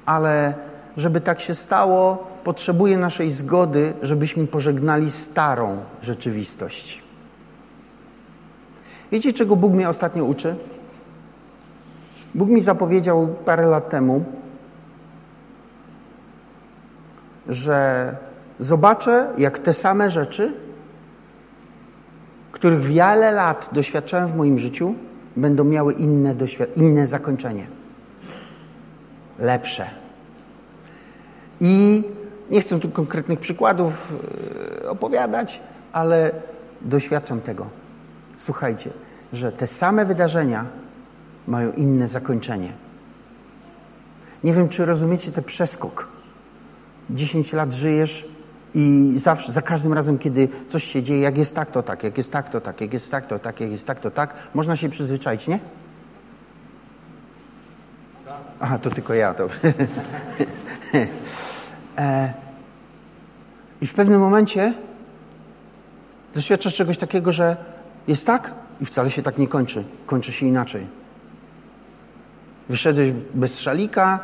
[0.06, 0.54] Ale
[0.96, 7.02] żeby tak się stało, potrzebuje naszej zgody, żebyśmy pożegnali starą rzeczywistość.
[9.12, 10.54] Wiecie, czego Bóg mnie ostatnio uczy?
[12.34, 14.24] Bóg mi zapowiedział parę lat temu,
[17.48, 18.16] że
[18.58, 20.52] zobaczę, jak te same rzeczy
[22.62, 24.94] których wiele lat doświadczałem w moim życiu,
[25.36, 26.34] będą miały inne,
[26.76, 27.66] inne zakończenie.
[29.38, 29.86] Lepsze.
[31.60, 32.04] I
[32.50, 34.12] nie chcę tu konkretnych przykładów
[34.82, 35.60] e, opowiadać,
[35.92, 36.30] ale
[36.80, 37.66] doświadczam tego.
[38.36, 38.90] Słuchajcie,
[39.32, 40.66] że te same wydarzenia
[41.46, 42.72] mają inne zakończenie.
[44.44, 46.08] Nie wiem, czy rozumiecie ten przeskok.
[47.10, 48.28] 10 lat żyjesz
[48.74, 52.16] i zawsze, za każdym razem, kiedy coś się dzieje, jak jest tak, to tak, jak
[52.16, 54.76] jest tak, to tak, jak jest tak, to tak, jak jest tak, to tak, można
[54.76, 55.58] się przyzwyczaić, nie?
[58.60, 59.48] Aha, to tylko ja, to.
[61.98, 62.32] e,
[63.80, 64.74] I w pewnym momencie
[66.34, 67.56] doświadczasz czegoś takiego, że
[68.08, 69.84] jest tak i wcale się tak nie kończy.
[70.06, 70.86] Kończy się inaczej.
[72.68, 74.20] Wyszedłeś bez szalika,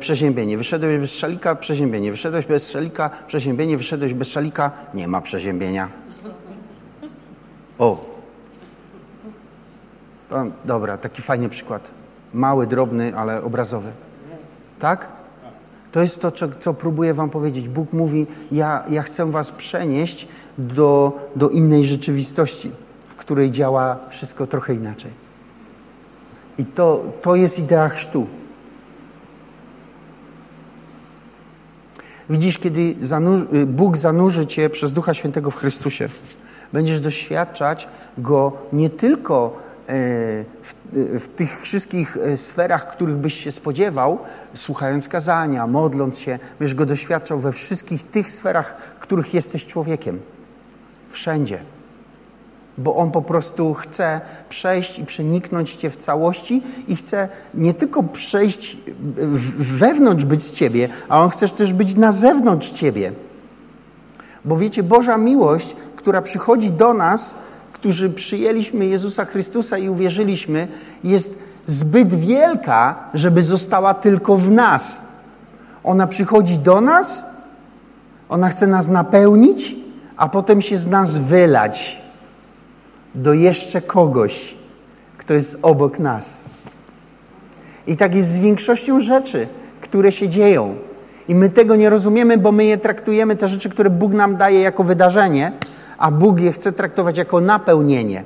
[0.00, 0.58] przeziębienie.
[0.58, 2.10] Wyszedłeś bez szalika, przeziębienie.
[2.10, 3.76] Wyszedłeś bez szalika, przeziębienie.
[3.76, 5.88] Wyszedłeś bez szalika, nie ma przeziębienia.
[7.78, 8.04] O.
[10.30, 10.44] o.
[10.64, 11.90] Dobra, taki fajny przykład.
[12.34, 13.92] Mały, drobny, ale obrazowy.
[14.78, 15.06] Tak?
[15.92, 17.68] To jest to, co, co próbuję wam powiedzieć.
[17.68, 22.70] Bóg mówi, ja, ja chcę was przenieść do, do innej rzeczywistości,
[23.08, 25.10] w której działa wszystko trochę inaczej.
[26.58, 28.26] I to, to jest idea chrztu.
[32.30, 32.94] Widzisz, kiedy
[33.52, 36.08] y, Bóg zanurzy Cię przez Ducha Świętego w Chrystusie,
[36.72, 39.56] będziesz doświadczać Go nie tylko
[39.88, 39.92] e,
[40.62, 44.18] w, y, w, tych wszystkich e, sferach, których byś się spodziewał,
[44.54, 50.20] słuchając kazania, modląc się, będziesz Go doświadczał we wszystkich tych sferach, których jesteś człowiekiem.
[51.10, 51.75] Wszędzie
[52.78, 58.02] bo On po prostu chce przejść i przeniknąć Cię w całości i chce nie tylko
[58.02, 58.78] przejść
[59.58, 63.12] wewnątrz być z Ciebie, a On chce też być na zewnątrz Ciebie.
[64.44, 67.36] Bo wiecie, Boża miłość, która przychodzi do nas,
[67.72, 70.68] którzy przyjęliśmy Jezusa Chrystusa i uwierzyliśmy,
[71.04, 75.00] jest zbyt wielka, żeby została tylko w nas.
[75.84, 77.26] Ona przychodzi do nas,
[78.28, 79.76] ona chce nas napełnić,
[80.16, 82.05] a potem się z nas wylać
[83.16, 84.54] do jeszcze kogoś,
[85.18, 86.44] kto jest obok nas.
[87.86, 89.46] I tak jest z większością rzeczy,
[89.80, 90.74] które się dzieją.
[91.28, 94.60] I my tego nie rozumiemy, bo my je traktujemy, te rzeczy, które Bóg nam daje
[94.60, 95.52] jako wydarzenie,
[95.98, 98.24] a Bóg je chce traktować jako napełnienie.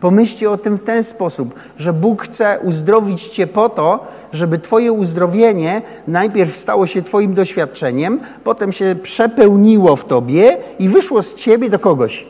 [0.00, 4.92] Pomyślcie o tym w ten sposób, że Bóg chce uzdrowić Cię po to, żeby Twoje
[4.92, 11.70] uzdrowienie najpierw stało się Twoim doświadczeniem, potem się przepełniło w Tobie i wyszło z Ciebie
[11.70, 12.26] do kogoś.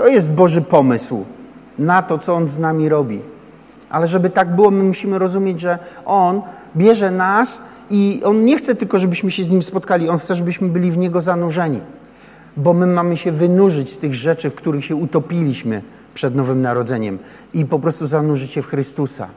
[0.00, 1.24] To jest Boży pomysł
[1.78, 3.20] na to, co On z nami robi.
[3.90, 6.42] Ale żeby tak było, my musimy rozumieć, że On
[6.76, 10.68] bierze nas i On nie chce tylko, żebyśmy się z Nim spotkali, On chce, żebyśmy
[10.68, 11.80] byli w Niego zanurzeni.
[12.56, 15.82] Bo my mamy się wynurzyć z tych rzeczy, w których się utopiliśmy
[16.14, 17.18] przed Nowym Narodzeniem
[17.54, 19.28] i po prostu zanurzyć się w Chrystusa.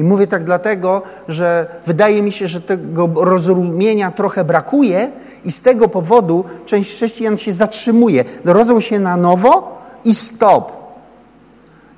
[0.00, 5.12] I mówię tak dlatego, że wydaje mi się, że tego rozumienia trochę brakuje
[5.44, 8.24] i z tego powodu część chrześcijan się zatrzymuje.
[8.44, 10.72] Rodzą się na nowo i stop.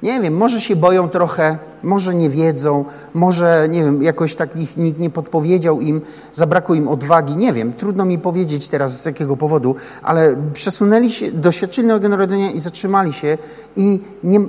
[0.02, 2.84] Nie wiem, może się boją trochę, może nie wiedzą,
[3.14, 6.00] może, nie wiem, jakoś tak ich nikt nie podpowiedział im,
[6.32, 11.32] zabrakło im odwagi, nie wiem, trudno mi powiedzieć teraz z jakiego powodu, ale przesunęli się,
[11.32, 13.38] doświadczyli Nowego Narodzenia i zatrzymali się
[13.76, 14.40] i nie,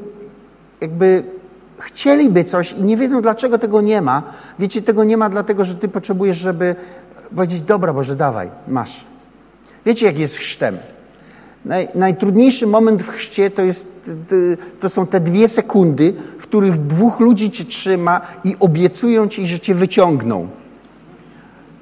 [0.81, 1.23] jakby
[1.79, 4.23] chcieliby coś i nie wiedzą, dlaczego tego nie ma.
[4.59, 6.75] Wiecie, tego nie ma dlatego, że ty potrzebujesz, żeby
[7.35, 9.05] powiedzieć, dobra Boże, dawaj, masz.
[9.85, 10.77] Wiecie, jak jest chrztem?
[11.65, 14.09] Naj, najtrudniejszy moment w chrzcie to, jest,
[14.79, 19.59] to są te dwie sekundy, w których dwóch ludzi cię trzyma i obiecują ci, że
[19.59, 20.47] cię wyciągną.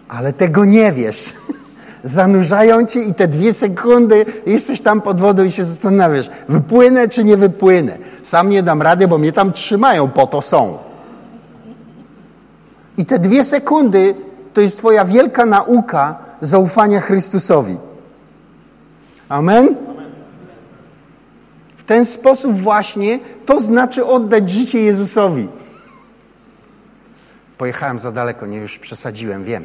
[0.07, 1.33] Ale tego nie wiesz.
[2.03, 7.23] Zanurzają cię i te dwie sekundy jesteś tam pod wodą i się zastanawiasz, wypłynę czy
[7.23, 7.97] nie wypłynę.
[8.23, 10.77] Sam nie dam rady, bo mnie tam trzymają, po to są.
[12.97, 14.15] I te dwie sekundy
[14.53, 17.77] to jest twoja wielka nauka zaufania Chrystusowi.
[19.29, 19.75] Amen?
[21.77, 25.47] W ten sposób właśnie to znaczy oddać życie Jezusowi.
[27.57, 29.63] Pojechałem za daleko, nie już przesadziłem, wiem.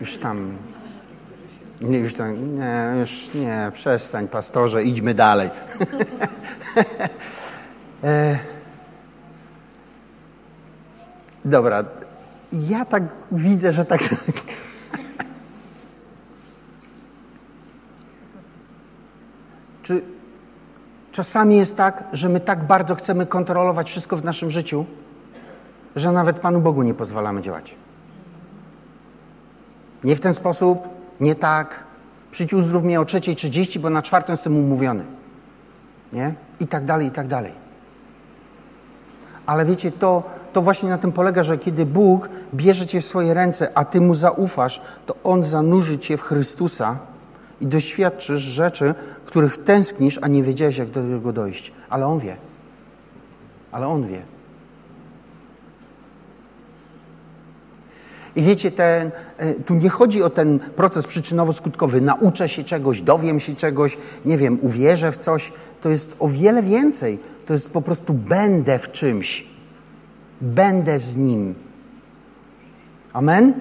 [0.00, 0.52] Już tam.
[1.80, 2.58] Nie, już tam.
[2.58, 5.50] Nie, już nie, przestań, pastorze, idźmy dalej.
[8.04, 8.38] e...
[11.44, 11.84] Dobra.
[12.52, 14.00] Ja tak widzę, że tak.
[19.82, 20.02] Czy
[21.12, 24.84] czasami jest tak, że my tak bardzo chcemy kontrolować wszystko w naszym życiu,
[25.96, 27.74] że nawet Panu Bogu nie pozwalamy działać?
[30.04, 31.84] Nie w ten sposób, nie tak.
[32.30, 35.04] Przyjdź uzdrów mnie o 3.30, bo na czwartą jestem umówiony.
[36.12, 36.34] Nie?
[36.60, 37.52] I tak dalej, i tak dalej.
[39.46, 43.34] Ale wiecie, to, to właśnie na tym polega, że kiedy Bóg bierze cię w swoje
[43.34, 46.98] ręce, a ty mu zaufasz, to On zanurzy cię w Chrystusa
[47.60, 51.72] i doświadczysz rzeczy, których tęsknisz, a nie wiedziałeś, jak do tego dojść.
[51.90, 52.36] Ale On wie.
[53.72, 54.37] Ale On wie.
[58.38, 62.02] I wiecie, ten, e, tu nie chodzi o ten proces przyczynowo-skutkowy.
[62.02, 65.52] Nauczę się czegoś, dowiem się czegoś, nie wiem, uwierzę w coś.
[65.80, 67.18] To jest o wiele więcej.
[67.46, 69.46] To jest po prostu będę w czymś.
[70.40, 71.54] Będę z Nim.
[73.12, 73.54] Amen?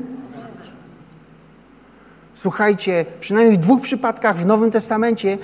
[2.36, 5.38] Słuchajcie, przynajmniej w dwóch przypadkach w Nowym Testamencie,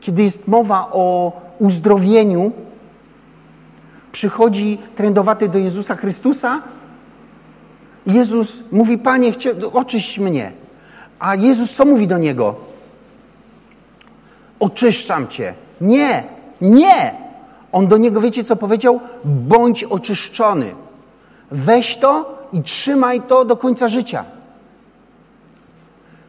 [0.00, 2.52] kiedy jest mowa o uzdrowieniu,
[4.12, 6.62] przychodzi trędowaty do Jezusa Chrystusa.
[8.06, 9.32] Jezus mówi, Panie,
[9.72, 10.52] oczyść mnie.
[11.18, 12.54] A Jezus co mówi do niego?
[14.60, 15.54] Oczyszczam cię.
[15.80, 16.24] Nie,
[16.60, 17.14] nie.
[17.72, 19.00] On do niego, wiecie co powiedział?
[19.24, 20.74] Bądź oczyszczony.
[21.50, 24.24] Weź to i trzymaj to do końca życia.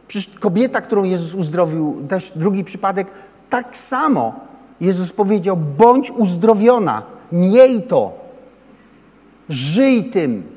[0.08, 3.08] Przecież kobieta, którą Jezus uzdrowił, też drugi przypadek,
[3.50, 4.34] tak samo
[4.80, 8.12] Jezus powiedział: bądź uzdrowiona, miej to,
[9.48, 10.53] żyj tym.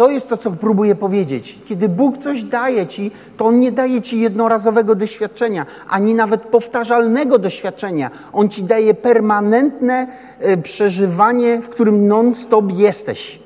[0.00, 1.58] To jest to, co próbuję powiedzieć.
[1.64, 7.38] Kiedy Bóg coś daje ci, to On nie daje ci jednorazowego doświadczenia, ani nawet powtarzalnego
[7.38, 8.10] doświadczenia.
[8.32, 10.06] On ci daje permanentne
[10.38, 13.40] e, przeżywanie, w którym non-stop jesteś.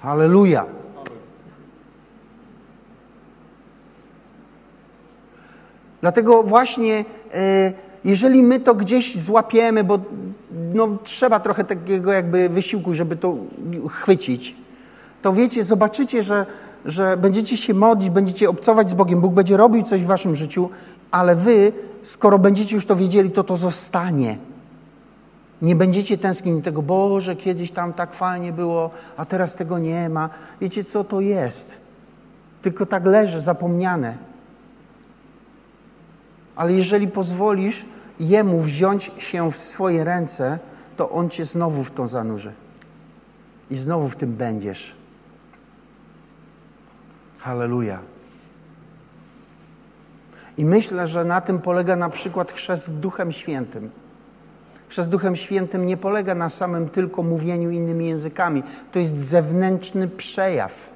[0.00, 0.66] Halleluja.
[6.00, 7.04] Dlatego właśnie,
[7.34, 7.72] e,
[8.04, 9.98] jeżeli my to gdzieś złapiemy, bo
[10.74, 13.36] no, trzeba trochę takiego jakby wysiłku, żeby to
[13.88, 14.63] chwycić,
[15.24, 16.46] to wiecie, zobaczycie, że,
[16.84, 20.70] że będziecie się modlić, będziecie obcować z Bogiem, Bóg będzie robił coś w waszym życiu,
[21.10, 24.38] ale wy, skoro będziecie już to wiedzieli, to to zostanie.
[25.62, 30.30] Nie będziecie tęsknić tego, Boże, kiedyś tam tak fajnie było, a teraz tego nie ma.
[30.60, 31.76] Wiecie, co to jest?
[32.62, 34.16] Tylko tak leży zapomniane.
[36.56, 37.86] Ale jeżeli pozwolisz
[38.20, 40.58] Jemu wziąć się w swoje ręce,
[40.96, 42.52] to On cię znowu w to zanurzy.
[43.70, 45.03] I znowu w tym będziesz.
[47.44, 47.98] Halleluja.
[50.58, 53.90] I myślę, że na tym polega na przykład chrzest Duchem Świętym.
[54.88, 58.62] Chrzest Duchem Świętym nie polega na samym tylko mówieniu innymi językami.
[58.92, 60.90] To jest zewnętrzny przejaw.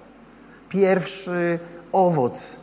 [0.69, 1.59] Pierwszy
[1.93, 2.57] owoc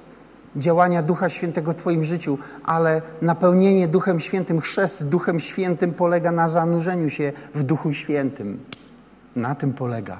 [0.56, 6.48] działania Ducha Świętego w Twoim życiu, ale napełnienie Duchem Świętym, chrzest Duchem Świętym polega na
[6.48, 8.60] zanurzeniu się w Duchu Świętym.
[9.36, 10.18] Na tym polega.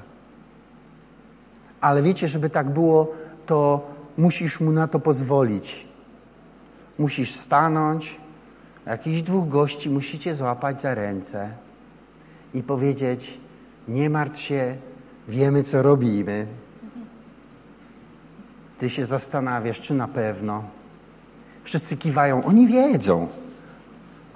[1.80, 3.12] Ale wiecie, żeby tak było,
[3.46, 5.86] to musisz mu na to pozwolić.
[6.98, 8.20] Musisz stanąć,
[8.86, 11.50] jakichś dwóch gości musicie złapać za ręce
[12.54, 13.40] i powiedzieć:
[13.88, 14.76] Nie martw się,
[15.28, 16.46] wiemy co robimy.
[18.78, 20.64] Ty się zastanawiasz, czy na pewno.
[21.64, 23.28] Wszyscy kiwają, oni wiedzą.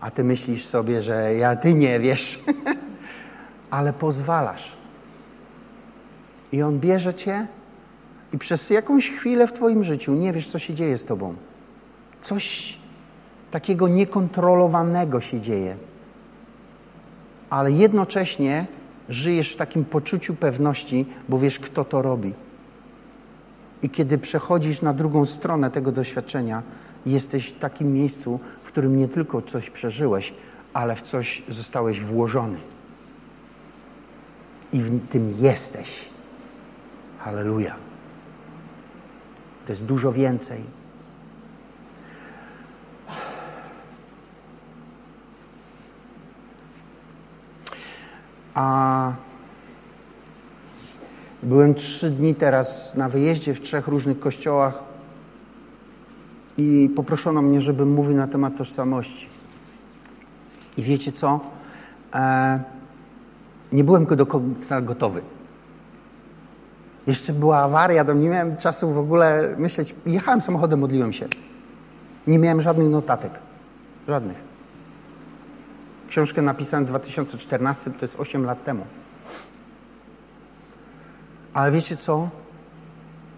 [0.01, 2.41] A ty myślisz sobie, że ja ty nie wiesz,
[3.71, 4.77] ale pozwalasz.
[6.53, 7.47] I on bierze cię
[8.33, 11.35] i przez jakąś chwilę w twoim życiu nie wiesz, co się dzieje z tobą.
[12.23, 12.77] Coś
[13.51, 15.77] takiego niekontrolowanego się dzieje.
[17.51, 18.67] Ale jednocześnie
[19.09, 22.33] żyjesz w takim poczuciu pewności, bo wiesz, kto to robi.
[23.83, 26.63] I kiedy przechodzisz na drugą stronę tego doświadczenia,
[27.07, 30.35] jesteś w takim miejscu, w którym nie tylko coś przeżyłeś,
[30.73, 32.59] ale w coś zostałeś włożony.
[34.73, 36.05] I w tym jesteś.
[37.19, 37.90] Halleluja.
[39.71, 40.65] To jest dużo więcej.
[48.55, 49.13] A
[51.43, 54.83] byłem trzy dni teraz na wyjeździe w trzech różnych kościołach
[56.57, 59.27] i poproszono mnie, żebym mówił na temat tożsamości.
[60.77, 61.41] I wiecie co?
[62.15, 62.61] E,
[63.73, 65.23] nie byłem do końca gotowy.
[67.07, 69.95] Jeszcze była awaria, tam nie miałem czasu w ogóle myśleć.
[70.07, 71.29] Jechałem samochodem, modliłem się.
[72.27, 73.33] Nie miałem żadnych notatek.
[74.09, 74.51] Żadnych.
[76.09, 78.87] Książkę napisałem w 2014, to jest 8 lat temu.
[81.55, 82.29] Ale wiecie co?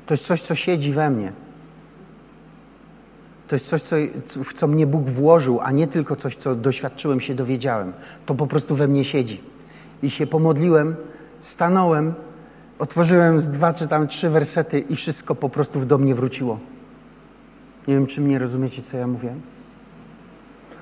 [0.06, 1.32] To jest coś, co siedzi we mnie.
[3.48, 3.96] To jest coś, co,
[4.44, 7.92] w co mnie Bóg włożył, a nie tylko coś, co doświadczyłem, się dowiedziałem.
[8.26, 9.40] To po prostu we mnie siedzi.
[10.02, 10.96] I się pomodliłem,
[11.40, 12.14] stanąłem,
[12.82, 16.58] otworzyłem z dwa czy tam trzy wersety i wszystko po prostu do mnie wróciło.
[17.88, 19.34] Nie wiem, czy mnie rozumiecie, co ja mówię.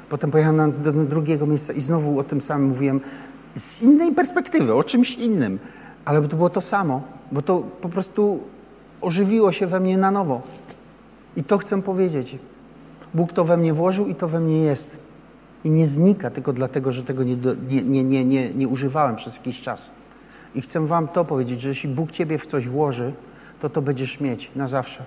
[0.08, 3.00] Potem pojechałem do drugiego miejsca i znowu o tym samym mówiłem
[3.54, 5.58] z innej perspektywy, o czymś innym.
[6.04, 8.40] Ale to było to samo, bo to po prostu
[9.00, 10.42] ożywiło się we mnie na nowo.
[11.36, 12.38] I to chcę powiedzieć.
[13.14, 14.98] Bóg to we mnie włożył i to we mnie jest.
[15.64, 17.36] I nie znika tylko dlatego, że tego nie,
[17.84, 19.99] nie, nie, nie, nie używałem przez jakiś czas.
[20.54, 23.12] I chcę Wam to powiedzieć, że jeśli Bóg Ciebie w coś włoży,
[23.60, 25.04] to to będziesz mieć na zawsze.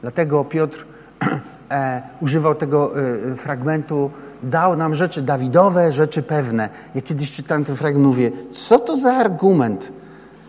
[0.00, 0.86] Dlatego Piotr
[1.70, 2.92] e, używał tego
[3.32, 4.10] e, fragmentu,
[4.42, 6.68] dał nam rzeczy Dawidowe, rzeczy pewne.
[6.94, 9.92] Ja kiedyś czytałem ten fragment, mówię, co to za argument?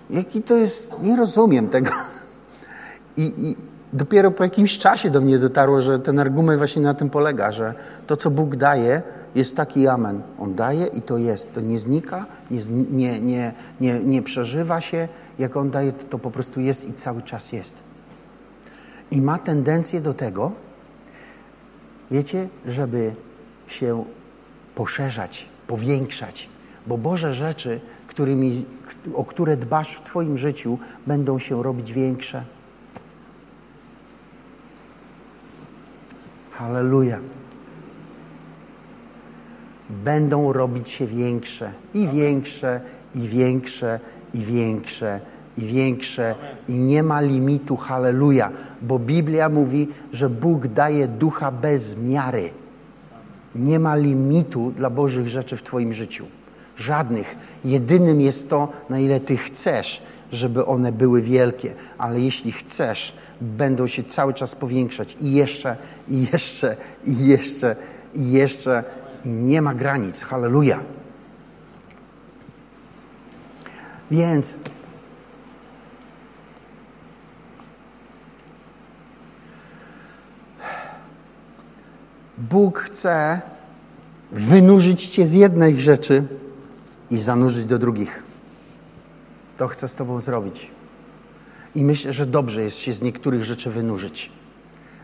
[0.09, 1.91] Jaki to jest, nie rozumiem tego.
[3.17, 3.55] I, i
[3.93, 7.73] dopiero po jakimś czasie do mnie dotarło, że ten argument właśnie na tym polega, że
[8.07, 9.01] to, co Bóg daje,
[9.35, 10.21] jest taki amen.
[10.39, 11.53] On daje i to jest.
[11.53, 12.61] To nie znika, nie,
[12.91, 15.07] nie, nie, nie, nie przeżywa się.
[15.39, 17.83] Jak On daje, to, to po prostu jest i cały czas jest.
[19.11, 20.51] I ma tendencję do tego,
[22.11, 23.15] wiecie, żeby
[23.67, 24.03] się
[24.75, 26.49] poszerzać, powiększać,
[26.87, 28.65] bo Boże rzeczy, którymi,
[29.13, 30.77] o które dbasz w Twoim życiu,
[31.07, 32.45] będą się robić większe.
[36.51, 37.19] Halleluja.
[40.03, 42.81] Będą robić się większe i większe,
[43.15, 43.99] i większe,
[44.33, 45.19] i większe,
[45.57, 46.35] i większe,
[46.67, 47.77] i nie ma limitu.
[47.77, 48.51] Halleluja.
[48.81, 52.49] Bo Biblia mówi, że Bóg daje ducha bez miary.
[53.55, 56.25] Nie ma limitu dla Bożych rzeczy w Twoim życiu.
[56.77, 57.35] Żadnych.
[57.65, 61.73] Jedynym jest to, na ile Ty chcesz, żeby one były wielkie.
[61.97, 65.75] Ale jeśli chcesz, będą się cały czas powiększać i jeszcze,
[66.09, 66.75] i jeszcze,
[67.07, 67.75] i jeszcze,
[68.15, 68.83] i jeszcze.
[69.25, 70.23] I nie ma granic.
[70.23, 70.79] Halleluja.
[74.11, 74.57] Więc
[82.37, 83.41] Bóg chce
[84.31, 86.23] wynurzyć cię z jednej rzeczy
[87.11, 88.23] i zanurzyć do drugich.
[89.57, 90.71] To chce z tobą zrobić.
[91.75, 94.31] I myślę, że dobrze jest się z niektórych rzeczy wynurzyć.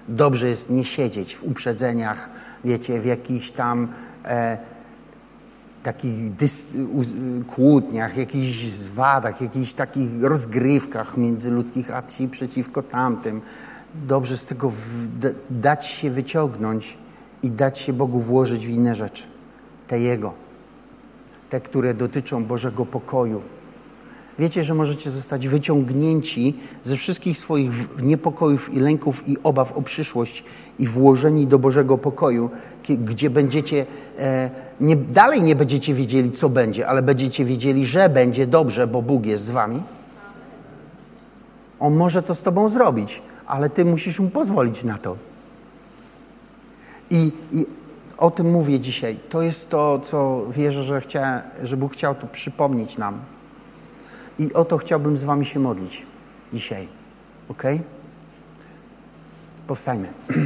[0.07, 2.29] Dobrze jest nie siedzieć w uprzedzeniach,
[2.63, 3.87] wiecie, w jakichś tam
[5.83, 7.03] takich dys, u,
[7.43, 13.41] kłótniach, jakichś zwadach, jakichś takich rozgrywkach międzyludzkich, a ci przeciwko tamtym.
[13.95, 14.71] Dobrze z tego
[15.49, 16.97] dać się wyciągnąć
[17.43, 19.23] i dać się Bogu włożyć w inne rzeczy.
[19.87, 20.33] Te Jego.
[21.49, 23.41] Te, które dotyczą Bożego pokoju.
[24.39, 27.71] Wiecie, że możecie zostać wyciągnięci ze wszystkich swoich
[28.01, 30.43] niepokojów i lęków i obaw o przyszłość
[30.79, 32.49] i włożeni do Bożego pokoju,
[32.89, 33.85] gdzie będziecie,
[34.19, 34.49] e,
[34.81, 39.25] nie, dalej nie będziecie wiedzieli, co będzie, ale będziecie wiedzieli, że będzie dobrze, bo Bóg
[39.25, 39.83] jest z wami.
[41.79, 45.15] On może to z tobą zrobić, ale ty musisz mu pozwolić na to.
[47.09, 47.65] I, i,
[48.17, 49.19] o tym mówię dzisiaj.
[49.29, 53.19] To jest to, co wierzę, że, chcia, że Bóg chciał tu przypomnieć nam.
[54.39, 56.05] I o to chciałbym z Wami się modlić
[56.53, 56.87] dzisiaj.
[57.49, 57.63] Ok?
[59.67, 60.07] Powstajmy.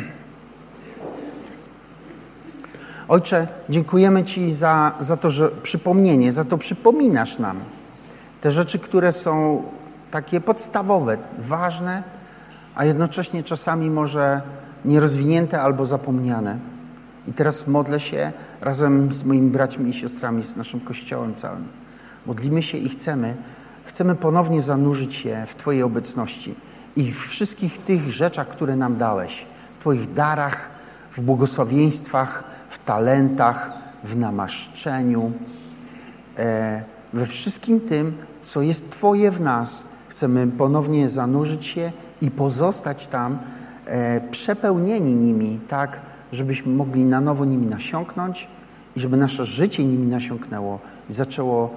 [3.07, 7.59] Ojcze, dziękujemy Ci za, za to, że przypomnienie, za to przypominasz nam
[8.41, 9.63] te rzeczy, które są
[10.11, 12.03] takie podstawowe, ważne,
[12.75, 14.41] a jednocześnie czasami może
[14.85, 16.57] nierozwinięte albo zapomniane.
[17.27, 18.31] I teraz modlę się
[18.61, 21.67] razem z moimi braćmi i siostrami, z naszym Kościołem całym.
[22.25, 23.35] Modlimy się i chcemy,
[23.85, 26.55] chcemy ponownie zanurzyć się w Twojej obecności
[26.95, 30.69] i w wszystkich tych rzeczach, które nam dałeś, w Twoich darach,
[31.11, 33.71] w błogosławieństwach, w talentach,
[34.03, 35.31] w namaszczeniu,
[36.37, 39.85] e, we wszystkim tym, co jest Twoje w nas.
[40.07, 43.39] Chcemy ponownie zanurzyć się i pozostać tam,
[43.85, 45.99] e, przepełnieni nimi, tak,
[46.31, 48.47] żebyśmy mogli na nowo nimi nasiąknąć
[48.95, 50.79] i żeby nasze życie nimi nasiąknęło
[51.09, 51.75] i zaczęło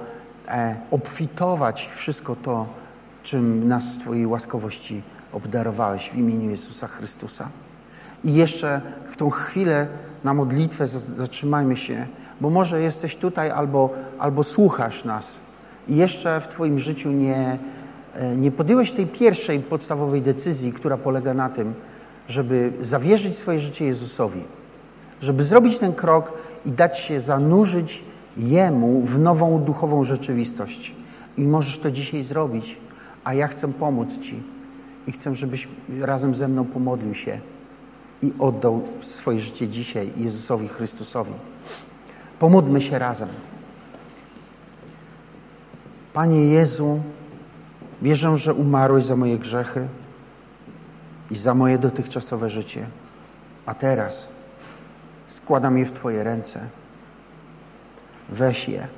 [0.90, 2.66] obfitować wszystko to,
[3.22, 7.48] czym nas z Twojej łaskowości obdarowałeś w imieniu Jezusa Chrystusa.
[8.24, 8.80] I jeszcze
[9.16, 9.86] tą chwilę
[10.24, 12.06] na modlitwę zatrzymajmy się,
[12.40, 15.36] bo może jesteś tutaj albo, albo słuchasz nas
[15.88, 17.58] i jeszcze w Twoim życiu nie,
[18.14, 21.74] e, nie podjąłeś tej pierwszej podstawowej decyzji, która polega na tym,
[22.28, 24.44] żeby zawierzyć swoje życie Jezusowi,
[25.20, 26.32] żeby zrobić ten krok
[26.66, 28.04] i dać się zanurzyć
[28.36, 30.94] Jemu w nową duchową rzeczywistość.
[31.36, 32.76] I możesz to dzisiaj zrobić,
[33.24, 34.42] a ja chcę pomóc Ci
[35.06, 35.68] i chcę, żebyś
[36.00, 37.40] razem ze mną pomodlił się
[38.22, 41.32] i oddał swoje życie dzisiaj Jezusowi Chrystusowi.
[42.38, 43.28] Pomódlmy się razem.
[46.12, 47.00] Panie Jezu,
[48.02, 49.88] wierzę, że umarłeś za moje grzechy
[51.30, 52.86] i za moje dotychczasowe życie,
[53.66, 54.28] a teraz
[55.26, 56.60] składam je w Twoje ręce.
[58.28, 58.88] Weź je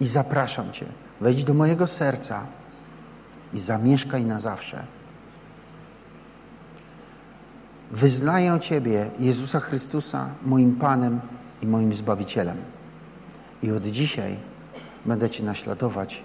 [0.00, 0.86] i zapraszam Cię.
[1.20, 2.46] Wejdź do mojego serca
[3.54, 4.84] i zamieszkaj na zawsze.
[7.90, 11.20] Wyznaję Ciebie, Jezusa Chrystusa, moim Panem
[11.62, 12.56] i moim Zbawicielem.
[13.62, 14.36] I od dzisiaj
[15.06, 16.22] będę Cię naśladować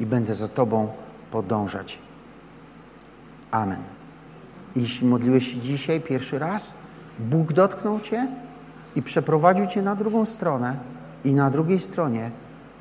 [0.00, 0.88] i będę za Tobą
[1.30, 1.98] podążać.
[3.50, 3.82] Amen.
[4.76, 6.74] Jeśli modliłeś się dzisiaj pierwszy raz,
[7.18, 8.28] Bóg dotknął Cię
[8.96, 10.76] i przeprowadził Cię na drugą stronę
[11.24, 12.30] i na drugiej stronie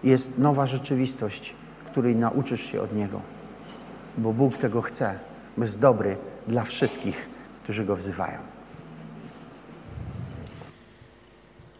[0.04, 1.56] jest nowa rzeczywistość,
[1.86, 3.22] której nauczysz się od Niego.
[4.18, 5.20] Bo Bóg tego chce,
[5.58, 7.30] bo jest dobry dla wszystkich,
[7.64, 8.55] którzy Go wzywają.